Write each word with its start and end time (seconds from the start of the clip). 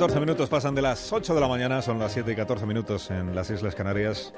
14 0.00 0.18
minutos 0.18 0.48
pasan 0.48 0.74
de 0.74 0.80
las 0.80 1.12
8 1.12 1.34
de 1.34 1.40
la 1.42 1.46
mañana, 1.46 1.82
son 1.82 1.98
las 1.98 2.14
7 2.14 2.32
y 2.32 2.34
14 2.34 2.64
minutos 2.64 3.10
en 3.10 3.34
las 3.34 3.50
Islas 3.50 3.74
Canarias. 3.74 4.32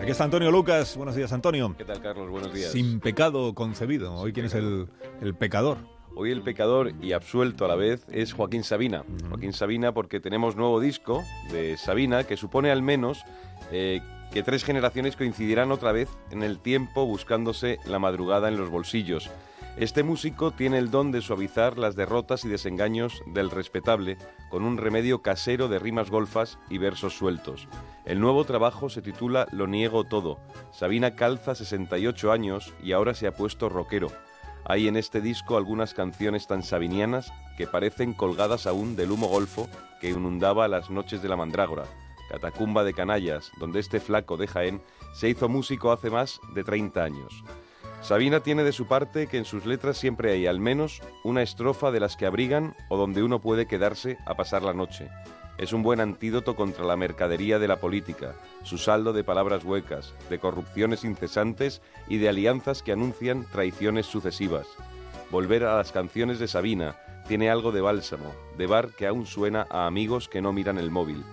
Aquí 0.00 0.10
está 0.10 0.24
Antonio 0.24 0.50
Lucas. 0.50 0.96
Buenos 0.96 1.14
días, 1.14 1.30
Antonio. 1.30 1.74
¿Qué 1.76 1.84
tal, 1.84 2.00
Carlos? 2.00 2.30
Buenos 2.30 2.54
días. 2.54 2.72
Sin 2.72 3.00
pecado 3.00 3.54
concebido. 3.54 4.14
Hoy, 4.14 4.32
¿quién 4.32 4.46
es 4.46 4.54
el, 4.54 4.88
el 5.20 5.34
pecador? 5.34 5.76
Hoy 6.16 6.30
el 6.30 6.40
pecador 6.40 6.94
y 7.02 7.12
absuelto 7.12 7.66
a 7.66 7.68
la 7.68 7.74
vez 7.74 8.06
es 8.10 8.32
Joaquín 8.32 8.64
Sabina. 8.64 9.04
Joaquín 9.28 9.52
Sabina 9.52 9.92
porque 9.92 10.20
tenemos 10.20 10.56
nuevo 10.56 10.80
disco 10.80 11.22
de 11.52 11.76
Sabina 11.76 12.24
que 12.24 12.38
supone 12.38 12.70
al 12.70 12.80
menos 12.80 13.26
eh, 13.72 14.00
que 14.32 14.42
tres 14.42 14.64
generaciones 14.64 15.16
coincidirán 15.16 15.70
otra 15.70 15.92
vez 15.92 16.08
en 16.30 16.42
el 16.42 16.60
tiempo 16.60 17.04
buscándose 17.04 17.78
la 17.84 17.98
madrugada 17.98 18.48
en 18.48 18.56
los 18.56 18.70
bolsillos. 18.70 19.30
Este 19.76 20.04
músico 20.04 20.52
tiene 20.52 20.78
el 20.78 20.92
don 20.92 21.10
de 21.10 21.20
suavizar 21.20 21.78
las 21.78 21.96
derrotas 21.96 22.44
y 22.44 22.48
desengaños 22.48 23.24
del 23.26 23.50
respetable 23.50 24.18
con 24.48 24.62
un 24.62 24.76
remedio 24.76 25.20
casero 25.20 25.66
de 25.66 25.80
rimas 25.80 26.10
golfas 26.10 26.60
y 26.70 26.78
versos 26.78 27.18
sueltos. 27.18 27.66
El 28.04 28.20
nuevo 28.20 28.44
trabajo 28.44 28.88
se 28.88 29.02
titula 29.02 29.48
Lo 29.50 29.66
niego 29.66 30.04
todo. 30.04 30.38
Sabina 30.70 31.16
calza 31.16 31.56
68 31.56 32.30
años 32.30 32.72
y 32.84 32.92
ahora 32.92 33.14
se 33.14 33.26
ha 33.26 33.32
puesto 33.32 33.68
rockero. 33.68 34.12
Hay 34.64 34.86
en 34.86 34.96
este 34.96 35.20
disco 35.20 35.56
algunas 35.56 35.92
canciones 35.92 36.46
tan 36.46 36.62
sabinianas 36.62 37.32
que 37.58 37.66
parecen 37.66 38.14
colgadas 38.14 38.68
aún 38.68 38.94
del 38.94 39.10
humo 39.10 39.26
golfo 39.26 39.68
que 40.00 40.10
inundaba 40.10 40.68
las 40.68 40.88
noches 40.88 41.20
de 41.20 41.28
la 41.28 41.36
mandrágora, 41.36 41.84
catacumba 42.30 42.84
de 42.84 42.94
canallas, 42.94 43.50
donde 43.58 43.80
este 43.80 43.98
flaco 43.98 44.36
de 44.36 44.46
Jaén 44.46 44.80
se 45.14 45.28
hizo 45.28 45.48
músico 45.48 45.90
hace 45.90 46.10
más 46.10 46.40
de 46.54 46.62
30 46.62 47.02
años. 47.02 47.42
Sabina 48.04 48.40
tiene 48.40 48.64
de 48.64 48.72
su 48.72 48.86
parte 48.86 49.28
que 49.28 49.38
en 49.38 49.46
sus 49.46 49.64
letras 49.64 49.96
siempre 49.96 50.30
hay 50.30 50.46
al 50.46 50.60
menos 50.60 51.00
una 51.22 51.40
estrofa 51.40 51.90
de 51.90 52.00
las 52.00 52.18
que 52.18 52.26
abrigan 52.26 52.76
o 52.90 52.98
donde 52.98 53.22
uno 53.22 53.40
puede 53.40 53.64
quedarse 53.64 54.18
a 54.26 54.34
pasar 54.34 54.62
la 54.62 54.74
noche. 54.74 55.08
Es 55.56 55.72
un 55.72 55.82
buen 55.82 56.00
antídoto 56.00 56.54
contra 56.54 56.84
la 56.84 56.98
mercadería 56.98 57.58
de 57.58 57.66
la 57.66 57.80
política, 57.80 58.34
su 58.62 58.76
saldo 58.76 59.14
de 59.14 59.24
palabras 59.24 59.64
huecas, 59.64 60.12
de 60.28 60.38
corrupciones 60.38 61.02
incesantes 61.02 61.80
y 62.06 62.18
de 62.18 62.28
alianzas 62.28 62.82
que 62.82 62.92
anuncian 62.92 63.46
traiciones 63.50 64.04
sucesivas. 64.04 64.66
Volver 65.30 65.64
a 65.64 65.78
las 65.78 65.90
canciones 65.90 66.38
de 66.38 66.48
Sabina 66.48 66.96
tiene 67.26 67.48
algo 67.48 67.72
de 67.72 67.80
bálsamo, 67.80 68.34
de 68.58 68.66
bar 68.66 68.90
que 68.90 69.06
aún 69.06 69.24
suena 69.24 69.66
a 69.70 69.86
amigos 69.86 70.28
que 70.28 70.42
no 70.42 70.52
miran 70.52 70.76
el 70.76 70.90
móvil. 70.90 71.24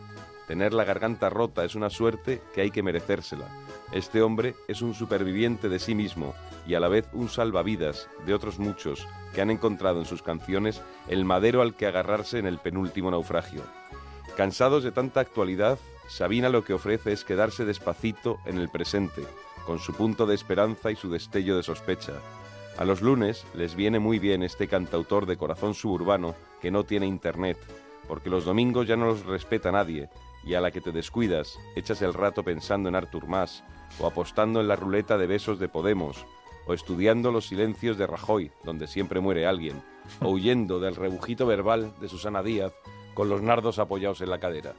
Tener 0.47 0.73
la 0.73 0.85
garganta 0.85 1.29
rota 1.29 1.65
es 1.65 1.75
una 1.75 1.89
suerte 1.89 2.41
que 2.55 2.61
hay 2.61 2.71
que 2.71 2.81
merecérsela. 2.81 3.49
Este 3.91 4.21
hombre 4.21 4.55
es 4.69 4.81
un 4.81 4.93
superviviente 4.93 5.67
de 5.67 5.77
sí 5.77 5.95
mismo 5.95 6.33
y 6.67 6.75
a 6.75 6.79
la 6.79 6.87
vez 6.87 7.07
un 7.13 7.29
salvavidas 7.29 8.09
de 8.25 8.33
otros 8.33 8.59
muchos 8.59 9.07
que 9.33 9.41
han 9.41 9.49
encontrado 9.49 9.99
en 9.99 10.05
sus 10.05 10.21
canciones 10.21 10.81
el 11.07 11.25
madero 11.25 11.61
al 11.61 11.75
que 11.75 11.87
agarrarse 11.87 12.39
en 12.39 12.45
el 12.45 12.57
penúltimo 12.57 13.11
naufragio. 13.11 13.63
Cansados 14.35 14.83
de 14.83 14.91
tanta 14.91 15.19
actualidad, 15.19 15.79
Sabina 16.07 16.49
lo 16.49 16.63
que 16.63 16.73
ofrece 16.73 17.11
es 17.11 17.23
quedarse 17.23 17.65
despacito 17.65 18.39
en 18.45 18.57
el 18.57 18.69
presente, 18.69 19.23
con 19.65 19.79
su 19.79 19.93
punto 19.93 20.25
de 20.25 20.35
esperanza 20.35 20.91
y 20.91 20.95
su 20.95 21.09
destello 21.09 21.55
de 21.55 21.63
sospecha. 21.63 22.13
A 22.77 22.85
los 22.85 23.01
lunes 23.01 23.45
les 23.53 23.75
viene 23.75 23.99
muy 23.99 24.19
bien 24.19 24.43
este 24.43 24.67
cantautor 24.67 25.25
de 25.25 25.37
corazón 25.37 25.73
suburbano 25.73 26.35
que 26.61 26.71
no 26.71 26.83
tiene 26.83 27.05
internet, 27.05 27.57
porque 28.07 28.29
los 28.29 28.45
domingos 28.45 28.87
ya 28.87 28.95
no 28.95 29.05
los 29.05 29.25
respeta 29.25 29.71
nadie, 29.71 30.09
y 30.43 30.55
a 30.55 30.61
la 30.61 30.71
que 30.71 30.81
te 30.81 30.91
descuidas, 30.91 31.59
echas 31.75 32.01
el 32.01 32.13
rato 32.13 32.43
pensando 32.43 32.89
en 32.89 32.95
Artur 32.95 33.27
Mas, 33.27 33.63
o 33.99 34.07
apostando 34.07 34.61
en 34.61 34.67
la 34.67 34.75
ruleta 34.75 35.17
de 35.17 35.27
besos 35.27 35.59
de 35.59 35.69
Podemos, 35.69 36.25
estudiando 36.73 37.31
los 37.31 37.47
silencios 37.47 37.97
de 37.97 38.07
Rajoy, 38.07 38.51
donde 38.63 38.87
siempre 38.87 39.19
muere 39.19 39.45
alguien, 39.45 39.81
o 40.21 40.29
huyendo 40.29 40.79
del 40.79 40.95
rebujito 40.95 41.45
verbal 41.45 41.93
de 41.99 42.07
Susana 42.07 42.43
Díaz 42.43 42.73
con 43.13 43.29
los 43.29 43.41
nardos 43.41 43.79
apoyados 43.79 44.21
en 44.21 44.29
la 44.29 44.39
cadera, 44.39 44.73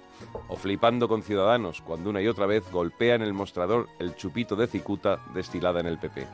o 0.48 0.56
flipando 0.56 1.08
con 1.08 1.22
Ciudadanos 1.22 1.82
cuando 1.82 2.10
una 2.10 2.22
y 2.22 2.28
otra 2.28 2.46
vez 2.46 2.70
golpea 2.70 3.14
en 3.14 3.22
el 3.22 3.34
mostrador 3.34 3.88
el 3.98 4.16
chupito 4.16 4.56
de 4.56 4.66
cicuta 4.66 5.20
destilada 5.34 5.80
en 5.80 5.86
el 5.86 5.98
PP. 5.98 6.26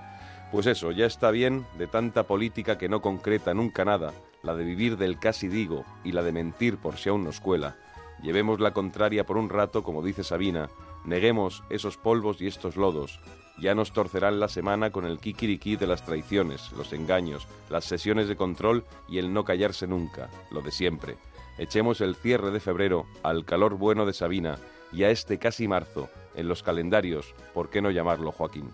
Pues 0.52 0.66
eso, 0.66 0.92
ya 0.92 1.06
está 1.06 1.30
bien 1.30 1.66
de 1.76 1.86
tanta 1.86 2.22
política 2.22 2.78
que 2.78 2.88
no 2.88 3.02
concreta 3.02 3.52
nunca 3.52 3.84
nada, 3.84 4.12
la 4.42 4.54
de 4.54 4.64
vivir 4.64 4.96
del 4.96 5.18
casi 5.18 5.48
digo 5.48 5.84
y 6.04 6.12
la 6.12 6.22
de 6.22 6.32
mentir 6.32 6.78
por 6.78 6.96
si 6.96 7.08
aún 7.08 7.24
nos 7.24 7.40
cuela. 7.40 7.76
Llevemos 8.22 8.58
la 8.58 8.72
contraria 8.72 9.26
por 9.26 9.36
un 9.36 9.48
rato, 9.48 9.82
como 9.82 10.02
dice 10.02 10.24
Sabina, 10.24 10.68
neguemos 11.08 11.64
esos 11.70 11.96
polvos 11.96 12.40
y 12.40 12.46
estos 12.46 12.76
lodos, 12.76 13.20
ya 13.58 13.74
nos 13.74 13.92
torcerán 13.92 14.38
la 14.38 14.48
semana 14.48 14.90
con 14.90 15.04
el 15.04 15.18
kikiriki 15.18 15.76
de 15.76 15.86
las 15.86 16.04
traiciones, 16.04 16.70
los 16.72 16.92
engaños, 16.92 17.48
las 17.70 17.84
sesiones 17.84 18.28
de 18.28 18.36
control 18.36 18.84
y 19.08 19.18
el 19.18 19.32
no 19.32 19.44
callarse 19.44 19.86
nunca, 19.86 20.30
lo 20.50 20.60
de 20.60 20.70
siempre. 20.70 21.16
Echemos 21.58 22.00
el 22.00 22.14
cierre 22.14 22.52
de 22.52 22.60
febrero 22.60 23.06
al 23.24 23.44
calor 23.44 23.74
bueno 23.74 24.06
de 24.06 24.12
Sabina 24.12 24.58
y 24.92 25.02
a 25.02 25.10
este 25.10 25.38
casi 25.38 25.66
marzo, 25.66 26.08
en 26.36 26.46
los 26.46 26.62
calendarios, 26.62 27.34
¿por 27.52 27.68
qué 27.68 27.82
no 27.82 27.90
llamarlo 27.90 28.30
Joaquín? 28.30 28.70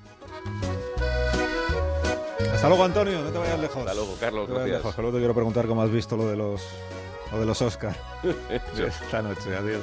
Hasta 2.53 2.69
luego, 2.69 2.85
Antonio, 2.85 3.21
no 3.23 3.31
te 3.31 3.39
vayas 3.39 3.59
lejos. 3.61 3.79
Hasta 3.79 3.95
luego, 3.95 4.17
Carlos, 4.21 4.49
No 4.49 4.55
te 4.55 4.61
vayas 4.61 4.69
gracias. 4.69 4.85
lejos, 4.85 4.99
luego 4.99 5.13
te 5.13 5.19
quiero 5.21 5.35
preguntar 5.35 5.67
cómo 5.67 5.83
has 5.83 5.91
visto 5.91 6.17
lo 6.17 6.27
de 6.29 6.37
los, 6.37 6.63
lo 7.33 7.41
de 7.41 7.47
los 7.47 7.63
Oscar. 7.63 7.97
Esta 8.77 9.23
noche, 9.23 9.57
adiós. 9.57 9.83